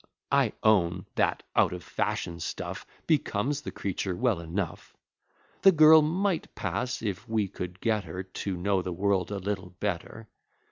I 0.31 0.53
own, 0.63 1.05
that 1.13 1.43
out 1.55 1.73
of 1.73 1.83
fashion 1.83 2.39
stuff 2.39 2.87
Becomes 3.05 3.61
the 3.61 3.69
creature 3.69 4.15
well 4.15 4.39
enough. 4.39 4.97
The 5.61 5.71
girl 5.71 6.01
might 6.01 6.55
pass, 6.55 7.03
if 7.03 7.29
we 7.29 7.47
could 7.47 7.79
get 7.81 8.05
her 8.05 8.23
To 8.23 8.57
know 8.57 8.81
the 8.81 8.91
world 8.93 9.29
a 9.29 9.37
little 9.37 9.69
better. 9.79 10.27